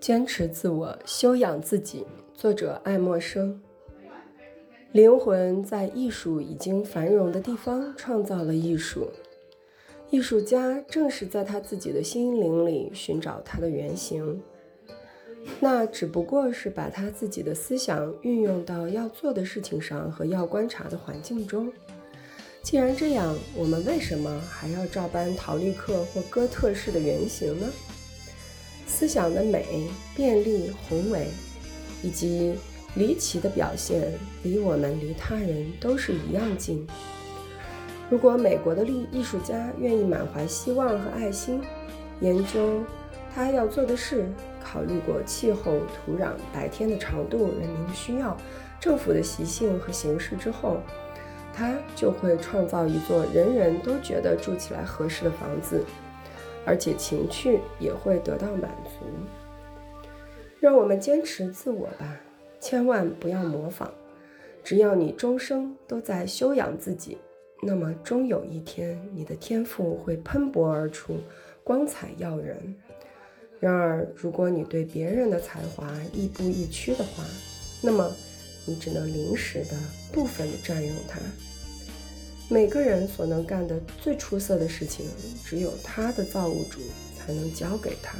[0.00, 2.06] 坚持自我，修养自己。
[2.34, 3.60] 作者：爱默生。
[4.92, 9.10] 灵魂在艺术已经繁荣的地方创造了艺术。
[10.08, 14.42] 艺术家正是在他自己的心灵里寻找他的原型。
[15.60, 21.70] 那只不过是把他自己的思想运用到要做的事情上和要观察的环境中。
[22.62, 27.66] 既然这样，我们为什么还要照搬陶丽克或哥特式的原型呢？
[28.90, 31.28] 思想的美、便利、宏伟，
[32.02, 32.54] 以及
[32.96, 34.12] 离奇的表现，
[34.42, 36.84] 离我们、离他人都是一样近。
[38.10, 41.62] 如果美国的艺艺术家愿意满怀希望和爱心，
[42.20, 42.82] 研究
[43.32, 44.28] 他要做的事，
[44.62, 48.36] 考虑过气候、土壤、白天的长度、人民的需要、
[48.80, 50.78] 政府的习性和形式之后，
[51.54, 55.84] 他就会创造一座人人都觉得住起来合适的房子。
[56.64, 59.06] 而且情趣也会得到满足。
[60.60, 62.20] 让我们坚持自我吧，
[62.60, 63.92] 千万不要模仿。
[64.62, 67.16] 只要你终生都在修养自己，
[67.62, 71.16] 那么终有一天，你的天赋会喷薄而出，
[71.64, 72.76] 光彩耀人。
[73.58, 77.24] 然而，如果你对别人的才华亦步亦趋的话，
[77.82, 78.10] 那么
[78.66, 79.76] 你只能临时的
[80.12, 81.18] 部分占用它。
[82.52, 85.06] 每个人所能干的最出色的事情，
[85.44, 86.80] 只有他的造物主
[87.16, 88.18] 才能教给他。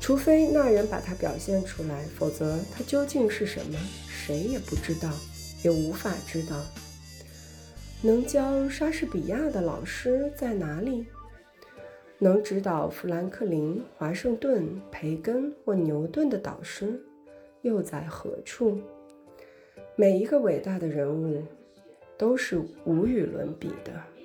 [0.00, 3.78] 除非那人把它表现出来，否则他究竟是什么，
[4.08, 5.08] 谁也不知道，
[5.62, 6.60] 也无法知道。
[8.02, 11.06] 能教莎士比亚的老师在哪里？
[12.18, 17.00] 能指导富兰克林、华盛顿、培根或牛顿的导师
[17.62, 18.80] 又在何处？
[19.94, 21.40] 每一个伟大的人物。
[22.18, 24.17] 都是无与伦比的。